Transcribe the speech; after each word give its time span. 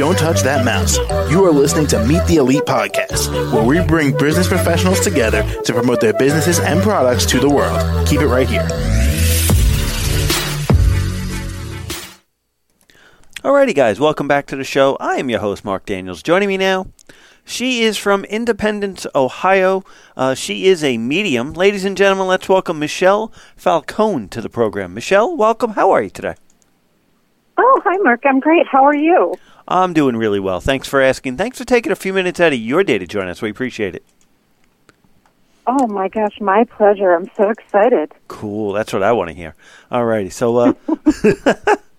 Don't 0.00 0.16
touch 0.16 0.40
that 0.44 0.64
mouse. 0.64 0.96
You 1.30 1.44
are 1.44 1.52
listening 1.52 1.86
to 1.88 2.02
Meet 2.06 2.24
the 2.24 2.36
Elite 2.36 2.62
Podcast, 2.62 3.30
where 3.52 3.62
we 3.62 3.86
bring 3.86 4.16
business 4.16 4.48
professionals 4.48 5.00
together 5.00 5.42
to 5.64 5.74
promote 5.74 6.00
their 6.00 6.14
businesses 6.14 6.58
and 6.58 6.80
products 6.80 7.26
to 7.26 7.38
the 7.38 7.50
world. 7.50 8.08
Keep 8.08 8.22
it 8.22 8.26
right 8.28 8.48
here. 8.48 8.62
Alrighty, 13.44 13.74
guys, 13.74 14.00
welcome 14.00 14.26
back 14.26 14.46
to 14.46 14.56
the 14.56 14.64
show. 14.64 14.96
I 14.98 15.16
am 15.16 15.28
your 15.28 15.40
host, 15.40 15.66
Mark 15.66 15.84
Daniels. 15.84 16.22
Joining 16.22 16.48
me 16.48 16.56
now, 16.56 16.86
she 17.44 17.82
is 17.82 17.98
from 17.98 18.24
Independence, 18.24 19.06
Ohio. 19.14 19.84
Uh, 20.16 20.34
she 20.34 20.64
is 20.64 20.82
a 20.82 20.96
medium. 20.96 21.52
Ladies 21.52 21.84
and 21.84 21.94
gentlemen, 21.94 22.26
let's 22.26 22.48
welcome 22.48 22.78
Michelle 22.78 23.34
Falcone 23.54 24.28
to 24.28 24.40
the 24.40 24.48
program. 24.48 24.94
Michelle, 24.94 25.36
welcome. 25.36 25.72
How 25.72 25.90
are 25.90 26.02
you 26.02 26.08
today? 26.08 26.36
Oh, 27.58 27.82
hi, 27.84 27.98
Mark. 27.98 28.22
I'm 28.24 28.40
great. 28.40 28.66
How 28.66 28.82
are 28.82 28.96
you? 28.96 29.34
I'm 29.68 29.92
doing 29.92 30.16
really 30.16 30.40
well. 30.40 30.60
Thanks 30.60 30.88
for 30.88 31.00
asking. 31.00 31.36
Thanks 31.36 31.58
for 31.58 31.64
taking 31.64 31.92
a 31.92 31.96
few 31.96 32.12
minutes 32.12 32.40
out 32.40 32.52
of 32.52 32.58
your 32.58 32.84
day 32.84 32.98
to 32.98 33.06
join 33.06 33.28
us. 33.28 33.40
We 33.42 33.50
appreciate 33.50 33.94
it. 33.94 34.04
Oh 35.66 35.86
my 35.86 36.08
gosh, 36.08 36.40
my 36.40 36.64
pleasure. 36.64 37.12
I'm 37.12 37.30
so 37.36 37.50
excited. 37.50 38.12
Cool. 38.28 38.72
That's 38.72 38.92
what 38.92 39.02
I 39.02 39.12
want 39.12 39.28
to 39.28 39.34
hear. 39.34 39.54
Alrighty. 39.92 40.32
So, 40.32 40.56
uh, 40.56 41.76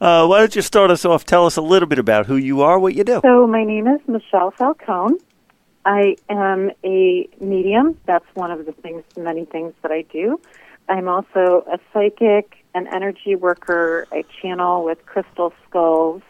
Uh, 0.00 0.26
why 0.26 0.38
don't 0.40 0.56
you 0.56 0.62
start 0.62 0.90
us 0.90 1.04
off? 1.04 1.24
Tell 1.24 1.46
us 1.46 1.56
a 1.56 1.62
little 1.62 1.88
bit 1.88 1.98
about 1.98 2.26
who 2.26 2.36
you 2.36 2.62
are, 2.62 2.78
what 2.78 2.94
you 2.94 3.04
do. 3.04 3.20
So, 3.22 3.46
my 3.46 3.64
name 3.64 3.86
is 3.86 4.00
Michelle 4.08 4.50
Falcone. 4.50 5.18
I 5.84 6.16
am 6.28 6.70
a 6.82 7.28
medium. 7.40 7.98
That's 8.06 8.24
one 8.34 8.50
of 8.50 8.66
the 8.66 8.72
things, 8.72 9.04
many 9.16 9.44
things 9.44 9.72
that 9.82 9.92
I 9.92 10.02
do. 10.02 10.40
I'm 10.88 11.08
also 11.08 11.64
a 11.70 11.78
psychic, 11.92 12.64
an 12.74 12.88
energy 12.88 13.36
worker. 13.36 14.08
I 14.10 14.24
channel 14.42 14.84
with 14.84 15.04
crystal 15.06 15.52
skulls, 15.68 16.22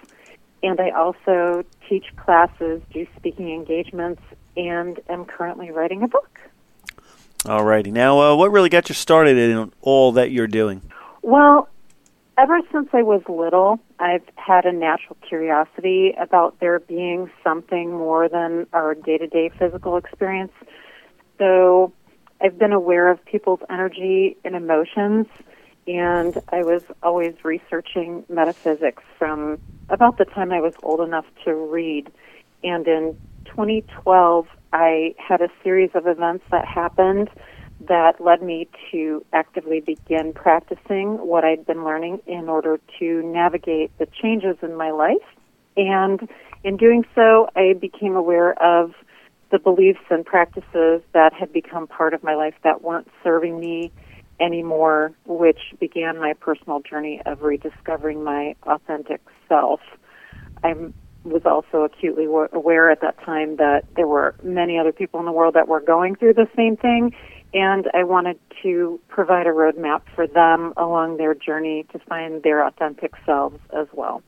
and 0.64 0.80
I 0.80 0.90
also 0.90 1.62
teach 1.88 2.06
classes, 2.16 2.80
do 2.90 3.06
speaking 3.16 3.50
engagements, 3.50 4.22
and 4.56 4.98
am 5.10 5.26
currently 5.26 5.70
writing 5.70 6.02
a 6.02 6.08
book. 6.08 6.40
All 7.46 7.64
righty. 7.64 7.90
Now, 7.90 8.18
uh, 8.20 8.34
what 8.34 8.50
really 8.50 8.70
got 8.70 8.88
you 8.88 8.94
started 8.94 9.36
in 9.36 9.70
all 9.82 10.12
that 10.12 10.30
you're 10.30 10.46
doing? 10.46 10.80
Well, 11.20 11.68
ever 12.38 12.60
since 12.72 12.88
I 12.94 13.02
was 13.02 13.20
little, 13.28 13.78
I've 13.98 14.24
had 14.36 14.64
a 14.64 14.72
natural 14.72 15.18
curiosity 15.28 16.14
about 16.18 16.58
there 16.60 16.80
being 16.80 17.30
something 17.42 17.90
more 17.90 18.30
than 18.30 18.66
our 18.72 18.94
day 18.94 19.18
to 19.18 19.26
day 19.26 19.50
physical 19.58 19.98
experience. 19.98 20.52
So 21.38 21.92
I've 22.40 22.58
been 22.58 22.72
aware 22.72 23.10
of 23.10 23.22
people's 23.26 23.60
energy 23.68 24.38
and 24.46 24.54
emotions, 24.54 25.26
and 25.86 26.38
I 26.48 26.62
was 26.62 26.82
always 27.02 27.34
researching 27.44 28.24
metaphysics 28.30 29.02
from 29.18 29.58
about 29.88 30.18
the 30.18 30.24
time 30.24 30.52
I 30.52 30.60
was 30.60 30.74
old 30.82 31.00
enough 31.00 31.26
to 31.44 31.54
read. 31.54 32.10
And 32.62 32.86
in 32.86 33.14
2012, 33.46 34.46
I 34.72 35.14
had 35.18 35.40
a 35.40 35.48
series 35.62 35.90
of 35.94 36.06
events 36.06 36.44
that 36.50 36.66
happened 36.66 37.28
that 37.88 38.20
led 38.20 38.42
me 38.42 38.68
to 38.90 39.24
actively 39.32 39.80
begin 39.80 40.32
practicing 40.32 41.18
what 41.26 41.44
I'd 41.44 41.66
been 41.66 41.84
learning 41.84 42.20
in 42.26 42.48
order 42.48 42.78
to 42.98 43.22
navigate 43.22 43.96
the 43.98 44.06
changes 44.22 44.56
in 44.62 44.76
my 44.76 44.90
life. 44.90 45.16
And 45.76 46.28
in 46.62 46.76
doing 46.76 47.04
so, 47.14 47.48
I 47.56 47.74
became 47.78 48.16
aware 48.16 48.52
of 48.62 48.92
the 49.50 49.58
beliefs 49.58 50.00
and 50.10 50.24
practices 50.24 51.02
that 51.12 51.32
had 51.32 51.52
become 51.52 51.86
part 51.86 52.14
of 52.14 52.24
my 52.24 52.34
life 52.34 52.54
that 52.64 52.82
weren't 52.82 53.08
serving 53.22 53.60
me 53.60 53.92
anymore, 54.40 55.12
which 55.26 55.60
began 55.78 56.18
my 56.18 56.32
personal 56.32 56.80
journey 56.80 57.20
of 57.26 57.42
rediscovering 57.42 58.24
my 58.24 58.54
authentic 58.64 59.20
self. 59.48 59.80
I 60.62 60.74
was 61.24 61.42
also 61.46 61.84
acutely 61.84 62.24
aware 62.24 62.90
at 62.90 63.00
that 63.00 63.18
time 63.24 63.56
that 63.56 63.84
there 63.96 64.06
were 64.06 64.34
many 64.42 64.78
other 64.78 64.92
people 64.92 65.20
in 65.20 65.26
the 65.26 65.32
world 65.32 65.54
that 65.54 65.68
were 65.68 65.80
going 65.80 66.16
through 66.16 66.34
the 66.34 66.48
same 66.54 66.76
thing 66.76 67.14
and 67.54 67.88
I 67.94 68.02
wanted 68.02 68.38
to 68.62 69.00
provide 69.08 69.46
a 69.46 69.50
roadmap 69.50 70.02
for 70.14 70.26
them 70.26 70.74
along 70.76 71.16
their 71.16 71.34
journey 71.34 71.86
to 71.92 71.98
find 72.00 72.42
their 72.42 72.66
authentic 72.66 73.12
selves 73.24 73.58
as 73.72 73.86
well. 73.92 74.22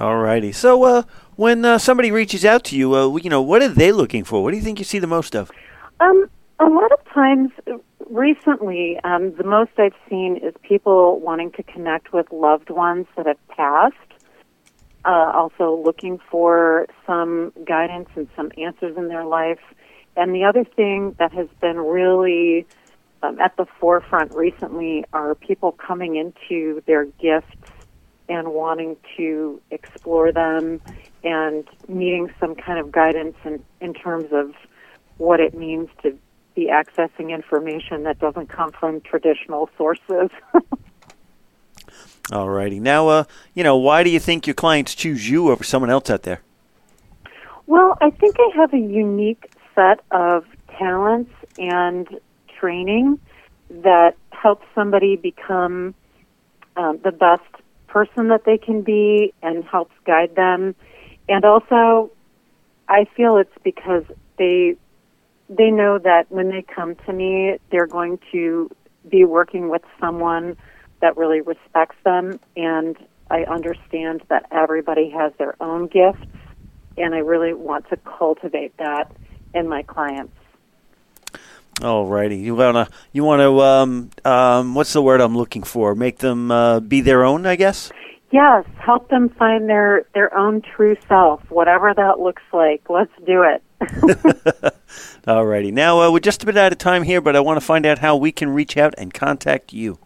All 0.00 0.16
righty. 0.16 0.52
So, 0.52 0.82
uh, 0.84 1.02
when 1.36 1.64
uh, 1.66 1.76
somebody 1.76 2.10
reaches 2.10 2.46
out 2.46 2.64
to 2.64 2.76
you, 2.76 2.94
uh, 2.94 3.14
you 3.16 3.28
know, 3.28 3.42
what 3.42 3.60
are 3.60 3.68
they 3.68 3.92
looking 3.92 4.24
for? 4.24 4.42
What 4.42 4.52
do 4.52 4.56
you 4.56 4.62
think 4.62 4.78
you 4.78 4.86
see 4.86 4.98
the 4.98 5.06
most 5.06 5.36
of? 5.36 5.50
Um, 6.00 6.30
a 6.58 6.64
lot 6.64 6.90
of 6.92 7.04
times, 7.12 7.50
recently, 8.12 8.98
um, 9.04 9.34
the 9.34 9.44
most 9.44 9.72
I've 9.78 9.94
seen 10.08 10.36
is 10.36 10.54
people 10.62 11.20
wanting 11.20 11.52
to 11.52 11.62
connect 11.62 12.12
with 12.12 12.30
loved 12.30 12.70
ones 12.70 13.06
that 13.16 13.26
have 13.26 13.48
passed. 13.48 13.96
Uh, 15.04 15.32
also, 15.34 15.82
looking 15.84 16.20
for 16.30 16.86
some 17.06 17.52
guidance 17.64 18.08
and 18.14 18.28
some 18.36 18.52
answers 18.56 18.96
in 18.96 19.08
their 19.08 19.24
life 19.24 19.58
and 20.16 20.34
the 20.34 20.44
other 20.44 20.64
thing 20.64 21.14
that 21.18 21.32
has 21.32 21.48
been 21.60 21.78
really 21.78 22.66
um, 23.22 23.40
at 23.40 23.56
the 23.56 23.66
forefront 23.80 24.34
recently 24.34 25.04
are 25.12 25.34
people 25.34 25.72
coming 25.72 26.16
into 26.16 26.82
their 26.86 27.04
gifts 27.04 27.56
and 28.28 28.48
wanting 28.48 28.96
to 29.16 29.60
explore 29.70 30.32
them 30.32 30.80
and 31.24 31.66
needing 31.88 32.30
some 32.38 32.54
kind 32.54 32.78
of 32.78 32.92
guidance 32.92 33.36
in, 33.44 33.62
in 33.80 33.94
terms 33.94 34.26
of 34.32 34.54
what 35.18 35.40
it 35.40 35.54
means 35.54 35.88
to 36.02 36.16
be 36.54 36.66
accessing 36.66 37.30
information 37.30 38.04
that 38.04 38.18
doesn't 38.18 38.48
come 38.48 38.72
from 38.72 39.00
traditional 39.00 39.70
sources. 39.76 40.30
All 42.32 42.48
righty. 42.48 42.78
Now, 42.80 43.08
uh, 43.08 43.24
you 43.54 43.64
know, 43.64 43.76
why 43.76 44.04
do 44.04 44.10
you 44.10 44.20
think 44.20 44.46
your 44.46 44.54
clients 44.54 44.94
choose 44.94 45.28
you 45.28 45.50
over 45.50 45.64
someone 45.64 45.90
else 45.90 46.08
out 46.08 46.22
there? 46.22 46.40
Well, 47.66 47.96
I 48.00 48.10
think 48.10 48.36
I 48.38 48.50
have 48.56 48.72
a 48.72 48.78
unique 48.78 49.52
set 49.74 50.00
of 50.10 50.44
talents 50.78 51.32
and 51.58 52.08
training 52.58 53.18
that 53.70 54.16
helps 54.30 54.66
somebody 54.74 55.16
become 55.16 55.94
um, 56.76 57.00
the 57.02 57.12
best 57.12 57.42
person 57.86 58.28
that 58.28 58.44
they 58.44 58.58
can 58.58 58.82
be 58.82 59.32
and 59.42 59.64
helps 59.64 59.94
guide 60.04 60.34
them. 60.34 60.74
And 61.28 61.44
also, 61.44 62.10
I 62.88 63.06
feel 63.16 63.36
it's 63.36 63.50
because 63.62 64.04
they 64.38 64.76
they 65.56 65.70
know 65.70 65.98
that 65.98 66.30
when 66.30 66.50
they 66.50 66.62
come 66.62 66.94
to 67.06 67.12
me, 67.12 67.58
they're 67.70 67.86
going 67.86 68.18
to 68.32 68.70
be 69.08 69.24
working 69.24 69.68
with 69.68 69.82
someone 70.00 70.56
that 71.00 71.16
really 71.16 71.40
respects 71.40 71.96
them 72.04 72.38
and 72.56 72.96
I 73.30 73.44
understand 73.44 74.22
that 74.28 74.46
everybody 74.52 75.10
has 75.10 75.32
their 75.38 75.56
own 75.60 75.88
gifts 75.88 76.26
and 76.96 77.14
I 77.14 77.18
really 77.18 77.54
want 77.54 77.88
to 77.88 77.96
cultivate 77.96 78.76
that 78.76 79.10
in 79.54 79.68
my 79.68 79.82
clients. 79.82 80.34
Alrighty, 81.76 82.40
you 82.40 82.54
wanna 82.54 82.88
you 83.12 83.24
wanna 83.24 83.50
um, 83.58 84.10
um, 84.24 84.74
what's 84.74 84.92
the 84.92 85.02
word 85.02 85.20
I'm 85.20 85.36
looking 85.36 85.62
for? 85.62 85.94
Make 85.94 86.18
them 86.18 86.50
uh, 86.50 86.80
be 86.80 87.00
their 87.00 87.24
own, 87.24 87.46
I 87.46 87.56
guess. 87.56 87.90
Yes, 88.32 88.64
help 88.78 89.08
them 89.10 89.28
find 89.28 89.68
their 89.68 90.06
their 90.14 90.34
own 90.34 90.62
true 90.62 90.96
self, 91.06 91.42
whatever 91.50 91.92
that 91.94 92.18
looks 92.18 92.42
like. 92.50 92.88
Let's 92.88 93.12
do 93.26 93.42
it. 93.42 93.62
Alrighty, 95.26 95.70
now 95.70 96.00
uh, 96.00 96.10
we're 96.10 96.20
just 96.20 96.42
a 96.42 96.46
bit 96.46 96.56
out 96.56 96.72
of 96.72 96.78
time 96.78 97.02
here, 97.02 97.20
but 97.20 97.36
I 97.36 97.40
want 97.40 97.60
to 97.60 97.66
find 97.66 97.84
out 97.84 97.98
how 97.98 98.16
we 98.16 98.32
can 98.32 98.48
reach 98.48 98.78
out 98.78 98.94
and 98.96 99.12
contact 99.12 99.74
you. 99.74 99.98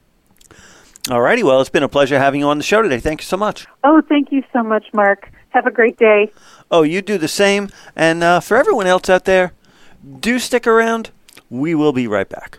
All 1.10 1.20
righty. 1.20 1.42
Well, 1.42 1.60
it's 1.60 1.70
been 1.70 1.82
a 1.82 1.88
pleasure 1.88 2.18
having 2.18 2.40
you 2.40 2.48
on 2.48 2.58
the 2.58 2.64
show 2.64 2.82
today. 2.82 3.00
Thank 3.00 3.22
you 3.22 3.24
so 3.24 3.36
much. 3.36 3.66
Oh, 3.82 4.02
thank 4.08 4.30
you 4.30 4.44
so 4.52 4.62
much, 4.62 4.86
Mark. 4.92 5.30
Have 5.50 5.66
a 5.66 5.70
great 5.70 5.96
day. 5.96 6.30
Oh, 6.70 6.82
you 6.82 7.02
do 7.02 7.18
the 7.18 7.28
same. 7.28 7.70
And 7.96 8.22
uh, 8.22 8.40
for 8.40 8.56
everyone 8.56 8.86
else 8.86 9.08
out 9.08 9.24
there, 9.24 9.52
do 10.20 10.38
stick 10.38 10.66
around. 10.66 11.10
We 11.48 11.74
will 11.74 11.92
be 11.92 12.06
right 12.06 12.28
back. 12.28 12.58